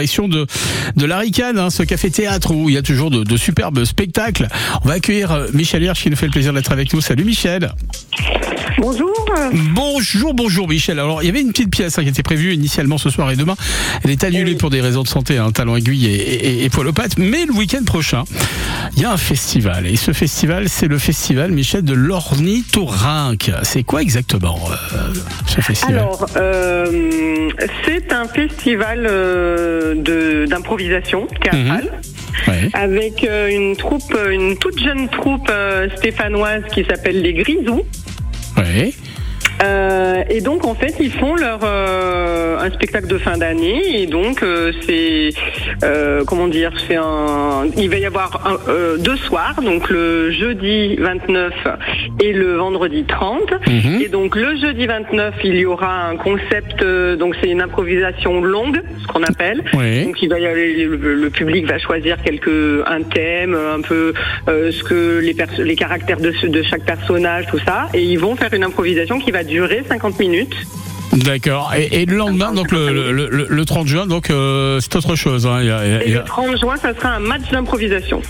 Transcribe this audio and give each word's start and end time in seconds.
Direction 0.00 0.28
de, 0.28 0.46
de 0.94 1.06
l'Aricane, 1.06 1.58
hein, 1.58 1.70
ce 1.70 1.82
café-théâtre 1.82 2.52
où 2.54 2.68
il 2.68 2.76
y 2.76 2.78
a 2.78 2.82
toujours 2.82 3.10
de, 3.10 3.24
de 3.24 3.36
superbes 3.36 3.84
spectacles. 3.84 4.46
On 4.84 4.86
va 4.86 4.94
accueillir 4.94 5.32
euh, 5.32 5.48
Michel 5.52 5.82
Hirsch 5.82 6.04
qui 6.04 6.08
nous 6.08 6.14
fait 6.14 6.26
le 6.26 6.30
plaisir 6.30 6.52
d'être 6.52 6.70
avec 6.70 6.92
nous. 6.94 7.00
Salut 7.00 7.24
Michel. 7.24 7.72
Bonjour. 8.78 9.10
Bonjour, 9.74 10.34
bonjour 10.34 10.68
Michel. 10.68 11.00
Alors 11.00 11.24
il 11.24 11.26
y 11.26 11.28
avait 11.28 11.40
une 11.40 11.50
petite 11.50 11.72
pièce 11.72 11.98
hein, 11.98 12.04
qui 12.04 12.10
était 12.10 12.22
prévue 12.22 12.54
initialement 12.54 12.96
ce 12.96 13.10
soir 13.10 13.28
et 13.32 13.36
demain. 13.36 13.56
Elle 14.04 14.12
est 14.12 14.22
annulée 14.22 14.52
Oui. 14.52 14.54
pour 14.56 14.70
des 14.70 14.80
raisons 14.80 15.02
de 15.02 15.08
santé, 15.08 15.36
un 15.36 15.50
talent 15.50 15.74
aiguille 15.74 16.06
et, 16.06 16.14
et, 16.14 16.64
et 16.64 16.70
poil 16.70 16.86
aux 16.86 16.92
pattes. 16.92 17.18
Mais 17.18 17.44
le 17.44 17.52
week-end 17.54 17.82
prochain, 17.84 18.22
il 18.96 19.02
y 19.02 19.04
a 19.04 19.10
un 19.10 19.16
festival. 19.16 19.84
Et 19.88 19.96
ce 19.96 20.12
festival, 20.12 20.68
c'est 20.68 20.86
le 20.86 20.98
festival 20.98 21.50
Michel 21.50 21.82
de 21.82 21.94
l'ornithorynque. 21.94 23.50
C'est 23.64 23.82
quoi 23.82 24.00
exactement 24.02 24.60
euh, 24.70 25.12
ce 25.46 25.60
festival? 25.60 25.98
Alors, 25.98 26.24
euh, 26.36 27.48
c'est 27.84 28.12
un 28.12 28.28
festival 28.28 29.08
euh, 29.10 29.87
d'improvisation 29.94 31.26
théâtrale. 31.42 32.00
Ouais. 32.46 32.68
Avec 32.72 33.24
euh, 33.24 33.48
une 33.48 33.76
troupe, 33.76 34.14
euh, 34.14 34.30
une 34.30 34.56
toute 34.56 34.78
jeune 34.78 35.08
troupe 35.08 35.48
euh, 35.50 35.88
stéphanoise 35.96 36.62
qui 36.72 36.84
s'appelle 36.84 37.20
les 37.20 37.34
Grisous. 37.34 37.84
Ouais. 38.56 38.92
Et 40.30 40.40
donc 40.40 40.64
en 40.66 40.74
fait 40.74 40.94
ils 41.00 41.12
font 41.12 41.34
leur 41.36 41.60
euh, 41.64 42.58
un 42.58 42.70
spectacle 42.70 43.06
de 43.06 43.18
fin 43.18 43.36
d'année. 43.38 44.02
Et 44.02 44.06
donc 44.06 44.42
euh, 44.42 44.72
c'est 44.86 45.30
euh, 45.84 46.24
comment 46.26 46.48
dire 46.48 46.72
c'est 46.86 46.96
un 46.96 47.66
il 47.76 47.88
va 47.90 47.96
y 47.98 48.06
avoir 48.06 48.46
un- 48.46 48.70
euh, 48.70 48.96
deux 48.98 49.16
soirs. 49.16 49.60
Donc 49.62 49.88
le 49.90 50.30
jeudi 50.30 50.96
29 50.96 51.52
et 52.22 52.32
le 52.32 52.56
vendredi 52.56 53.04
30 53.04 53.52
Mhm. 53.66 54.00
et 54.02 54.08
donc 54.08 54.36
le 54.36 54.56
jeudi 54.56 54.86
29 54.86 55.34
il 55.44 55.56
y 55.56 55.64
aura 55.66 56.06
un 56.08 56.16
concept 56.16 56.82
euh, 56.82 57.16
donc 57.16 57.34
c'est 57.40 57.48
une 57.48 57.60
improvisation 57.62 58.40
longue 58.40 58.80
ce 59.02 59.06
qu'on 59.06 59.22
appelle. 59.22 59.62
Ouais. 59.74 60.04
donc 60.04 60.20
il 60.22 60.28
va 60.28 60.38
y 60.38 60.46
aller, 60.46 60.84
le, 60.84 61.14
le 61.14 61.30
public 61.30 61.66
va 61.66 61.78
choisir 61.78 62.20
quelque 62.22 62.82
un 62.86 63.02
thème, 63.02 63.54
un 63.54 63.80
peu 63.80 64.12
euh, 64.48 64.70
ce 64.72 64.82
que 64.84 65.18
les 65.20 65.34
les 65.64 65.76
caractères 65.76 66.18
de, 66.20 66.32
de 66.46 66.62
chaque 66.62 66.84
personnage, 66.84 67.46
tout 67.46 67.58
ça, 67.64 67.88
et 67.94 68.02
ils 68.02 68.18
vont 68.18 68.34
faire 68.36 68.52
une 68.52 68.64
improvisation 68.64 69.18
qui 69.18 69.30
va 69.30 69.44
durer 69.44 69.82
50 69.88 70.17
minutes. 70.18 70.87
D'accord. 71.12 71.72
Et, 71.76 72.02
et 72.02 72.06
le 72.06 72.16
lendemain, 72.16 72.52
donc 72.52 72.70
le, 72.70 72.92
le, 73.12 73.28
le- 73.30 73.46
le 73.48 73.64
30 73.64 73.86
juin, 73.86 74.06
donc 74.06 74.30
euh, 74.30 74.78
c'est 74.80 74.94
autre 74.96 75.16
chose. 75.16 75.46
hein. 75.46 75.58
Il 75.60 75.66
y 75.66 75.70
a- 75.70 75.84
il 75.86 75.90
y 75.90 75.94
a- 75.94 76.02
Et 76.02 76.06
il 76.06 76.10
y 76.10 76.14
le 76.14 76.20
a 76.20 76.24
30 76.24 76.56
juin, 76.58 76.76
ça 76.76 76.94
sera 76.94 77.10
un 77.14 77.18
match 77.18 77.42
d'improvisation. 77.50 78.20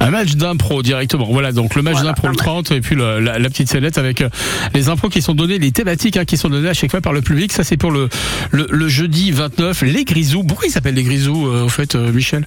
un 0.00 0.10
match 0.10 0.34
d'impro 0.36 0.82
directement. 0.82 1.26
Voilà, 1.28 1.52
donc 1.52 1.74
le 1.74 1.82
match 1.82 1.94
Voilà, 1.94 2.10
d'impro 2.10 2.28
le 2.28 2.32
match. 2.34 2.38
30 2.44 2.70
et 2.70 2.80
puis 2.80 2.94
la, 2.96 3.20
la 3.38 3.48
petite 3.50 3.68
scénette 3.68 3.98
avec 3.98 4.20
euh, 4.22 4.28
les 4.74 4.88
impros 4.88 5.08
qui 5.08 5.20
sont 5.20 5.34
donnés, 5.34 5.58
les 5.58 5.72
thématiques 5.72 6.16
hein, 6.16 6.24
qui 6.24 6.36
sont 6.36 6.48
données 6.48 6.68
à 6.68 6.74
chaque 6.74 6.90
fois 6.90 7.00
par 7.00 7.12
le 7.12 7.20
public. 7.22 7.52
Ça 7.52 7.64
c'est 7.64 7.76
pour 7.76 7.90
le, 7.90 8.08
le, 8.52 8.88
jeudi 8.88 9.30
29. 9.32 9.82
Les 9.82 10.04
Grisous. 10.04 10.44
Pourquoi 10.44 10.66
ils 10.68 10.70
s'appellent 10.70 10.94
les 10.94 11.02
Grisous 11.02 11.46
euh, 11.48 11.64
au 11.64 11.68
fait, 11.68 11.94
euh, 11.96 12.12
Michel? 12.12 12.44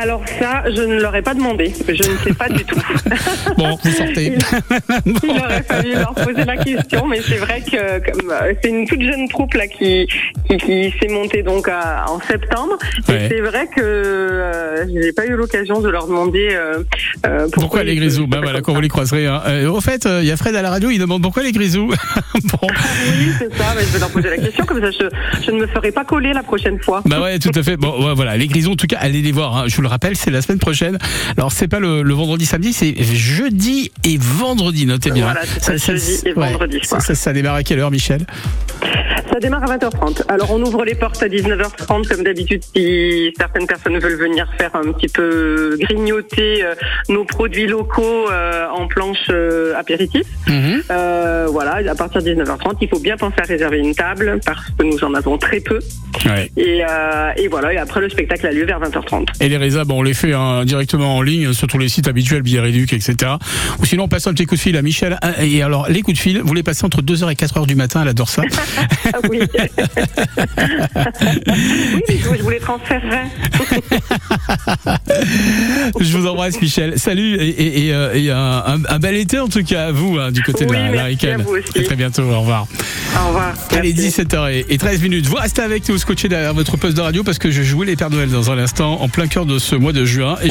Alors 0.00 0.22
ça, 0.38 0.62
je 0.74 0.80
ne 0.82 1.00
leur 1.00 1.14
ai 1.16 1.22
pas 1.22 1.34
demandé. 1.34 1.72
Je 1.88 1.92
ne 1.92 2.16
sais 2.24 2.32
pas 2.34 2.48
du 2.48 2.64
tout. 2.64 2.76
Bon, 3.58 3.76
vous 3.84 3.90
sortez. 3.90 4.34
Il 5.22 5.30
aurait 5.30 5.62
fallu 5.62 5.92
leur 5.94 6.14
poser 6.14 6.44
la 6.44 6.56
question, 6.56 7.06
mais 7.06 7.20
c'est 7.22 7.36
vrai 7.36 7.60
que 7.62 7.76
c'est 8.62 8.68
une 8.68 8.86
toute 8.86 9.00
jeune 9.02 9.23
troupe 9.28 9.54
là 9.54 9.66
qui 9.66 10.06
qui, 10.48 10.56
qui 10.56 10.94
s'est 11.00 11.08
montée 11.08 11.42
donc 11.42 11.68
à- 11.68 12.04
en 12.08 12.20
septembre. 12.20 12.76
Ouais. 13.08 13.26
Et 13.26 13.28
c'est 13.28 13.40
vrai 13.40 13.66
que 13.74 13.80
euh, 13.80 14.84
j'ai 14.92 15.12
pas 15.12 15.26
eu 15.26 15.34
l'occasion 15.36 15.80
de 15.80 15.88
leur 15.88 16.06
demander 16.06 16.48
euh, 16.52 16.82
euh, 17.26 17.40
pourquoi, 17.44 17.48
Pourquoi 17.60 17.84
les 17.84 17.96
Grisous? 17.96 18.26
Ben 18.26 18.40
voilà, 18.40 18.60
quand 18.60 18.74
vous 18.74 18.80
les 18.80 18.88
croiserez. 18.88 19.26
Hein. 19.26 19.42
Euh, 19.46 19.68
au 19.70 19.80
fait, 19.80 20.06
il 20.20 20.26
y 20.26 20.30
a 20.30 20.36
Fred 20.36 20.54
à 20.56 20.62
la 20.62 20.70
radio, 20.70 20.90
il 20.90 20.98
demande 20.98 21.22
pourquoi 21.22 21.42
les 21.42 21.52
Grisous? 21.52 21.88
bon. 22.34 22.58
Oui, 22.68 23.28
c'est 23.38 23.54
ça. 23.56 23.74
Mais 23.76 23.82
je 23.82 23.92
vais 23.92 23.98
leur 23.98 24.10
poser 24.10 24.30
la 24.30 24.38
question 24.38 24.64
comme 24.64 24.80
ça. 24.80 24.90
Je, 24.90 25.08
je 25.46 25.50
ne 25.50 25.60
me 25.60 25.66
ferai 25.66 25.92
pas 25.92 26.04
coller 26.04 26.32
la 26.32 26.42
prochaine 26.42 26.78
fois. 26.80 27.02
Bah 27.06 27.20
ouais, 27.20 27.38
tout 27.38 27.50
à 27.54 27.62
fait. 27.62 27.76
Bon, 27.76 28.06
ouais, 28.06 28.14
voilà, 28.14 28.36
les 28.36 28.46
Grisons, 28.46 28.72
en 28.72 28.76
tout 28.76 28.86
cas, 28.86 28.98
allez 29.00 29.22
les 29.22 29.32
voir. 29.32 29.56
hein. 29.56 29.64
Je 29.66 29.76
vous 29.76 29.82
le 29.82 29.88
rappelle, 29.88 30.16
c'est 30.16 30.30
la 30.30 30.42
semaine 30.42 30.58
prochaine. 30.58 30.98
Alors, 31.36 31.52
c'est 31.52 31.68
pas 31.68 31.80
le, 31.80 32.02
le 32.02 32.14
vendredi, 32.14 32.46
samedi, 32.46 32.72
c'est 32.72 32.94
jeudi 33.02 33.90
et 34.04 34.16
vendredi. 34.18 34.86
Notez 34.86 35.10
bien. 35.10 35.24
Voilà, 35.24 35.42
ça, 35.60 35.76
jeudi 35.76 36.20
et 36.26 36.32
vendredi 36.32 36.78
ça, 36.82 37.00
ça 37.00 37.32
démarre 37.32 37.54
à 37.56 37.62
quelle 37.62 37.78
heure, 37.78 37.90
Michel? 37.90 38.26
Ça 39.32 39.40
démarre 39.40 39.62
à 39.70 39.76
20h30. 39.76 40.22
Alors 40.28 40.50
on 40.52 40.62
ouvre 40.62 40.84
les 40.84 40.94
portes 40.94 41.22
à 41.22 41.28
19h30 41.28 42.08
comme 42.08 42.24
d'habitude 42.24 42.62
si 42.74 43.32
certaines 43.36 43.66
personnes 43.66 43.98
veulent 43.98 44.18
venir 44.18 44.46
faire 44.58 44.70
un 44.74 44.92
petit 44.92 45.08
peu 45.08 45.76
grignoter 45.80 46.64
euh, 46.64 46.74
nos 47.08 47.24
produits 47.24 47.66
locaux 47.66 48.30
euh, 48.30 48.66
en 48.68 48.86
planche 48.86 49.26
euh, 49.30 49.74
apéritif. 49.76 50.22
Euh, 50.90 51.46
voilà, 51.50 51.80
à 51.90 51.94
partir 51.94 52.22
de 52.22 52.30
19h30, 52.30 52.76
il 52.80 52.88
faut 52.88 52.98
bien 52.98 53.16
penser 53.16 53.36
à 53.38 53.44
réserver 53.44 53.78
une 53.78 53.94
table 53.94 54.40
parce 54.44 54.68
que 54.78 54.84
nous 54.84 55.02
en 55.04 55.14
avons 55.14 55.38
très 55.38 55.60
peu. 55.60 55.78
Ouais. 56.26 56.50
Et, 56.56 56.82
euh, 56.88 57.30
et 57.36 57.48
voilà, 57.48 57.72
et 57.72 57.76
après 57.78 58.00
le 58.00 58.08
spectacle 58.08 58.46
a 58.46 58.52
lieu 58.52 58.64
vers 58.64 58.80
20h30. 58.80 59.28
Et 59.40 59.48
les 59.48 59.56
résas, 59.56 59.84
bon, 59.84 59.98
on 59.98 60.02
les 60.02 60.14
fait 60.14 60.32
hein, 60.32 60.64
directement 60.64 61.16
en 61.16 61.22
ligne 61.22 61.52
sur 61.52 61.66
tous 61.66 61.78
les 61.78 61.88
sites 61.88 62.08
habituels, 62.08 62.42
billets 62.42 62.60
réducs, 62.60 62.92
etc. 62.92 63.32
Ou 63.80 63.84
sinon, 63.84 64.04
on 64.04 64.08
passe 64.08 64.26
un 64.26 64.32
petit 64.32 64.46
coup 64.46 64.54
de 64.54 64.60
fil 64.60 64.76
à 64.76 64.82
Michel. 64.82 65.18
Ah, 65.22 65.44
Et 65.44 65.62
alors, 65.62 65.88
les 65.88 66.02
coups 66.02 66.16
de 66.16 66.22
fil, 66.22 66.40
vous 66.42 66.54
les 66.54 66.62
passez 66.62 66.84
entre 66.84 67.02
2h 67.02 67.30
et 67.30 67.34
4h 67.34 67.66
du 67.66 67.74
matin, 67.74 68.02
elle 68.02 68.08
adore 68.08 68.28
ça. 68.28 68.42
Ah 69.12 69.18
oui. 69.28 69.40
oui, 72.08 72.20
je 72.20 72.42
vous 72.42 72.50
les 72.50 72.58
transférerai. 72.58 73.24
Je 76.00 76.16
vous 76.16 76.26
embrasse, 76.26 76.60
Michel. 76.60 76.98
Salut 76.98 77.36
et, 77.36 77.48
et, 77.48 77.86
et, 77.86 77.94
euh, 77.94 78.14
et 78.14 78.30
un, 78.30 78.78
un- 78.88 78.98
bel 78.98 79.16
été 79.16 79.38
en 79.38 79.48
tout 79.48 79.62
cas 79.62 79.86
à 79.88 79.92
vous, 79.92 80.18
hein, 80.18 80.30
du 80.32 80.42
côté 80.42 80.64
de 80.64 80.70
Oui, 80.70 80.76
la, 80.76 80.90
la 80.90 81.02
merci 81.08 81.26
à 81.28 81.36
vous 81.36 81.50
aussi. 81.56 81.78
À 81.78 81.82
très 81.82 81.96
bientôt, 81.96 82.22
au 82.22 82.40
revoir. 82.40 82.66
Au 83.22 83.28
revoir. 83.28 83.54
Allez, 83.70 83.92
Merci. 83.92 84.22
17h13 84.22 85.02
minutes. 85.02 85.26
Vous 85.26 85.36
restez 85.36 85.62
avec 85.62 85.88
nous, 85.88 85.98
scotché 85.98 86.28
derrière 86.28 86.54
votre 86.54 86.76
poste 86.76 86.96
de 86.96 87.02
radio 87.02 87.22
parce 87.22 87.38
que 87.38 87.50
je 87.50 87.62
jouais 87.62 87.86
les 87.86 87.96
Pères 87.96 88.10
Noël 88.10 88.30
dans 88.30 88.50
un 88.50 88.58
instant, 88.58 89.00
en 89.02 89.08
plein 89.08 89.26
cœur 89.26 89.46
de 89.46 89.58
ce 89.58 89.74
mois 89.76 89.92
de 89.92 90.04
juin. 90.04 90.36
Et 90.40 90.42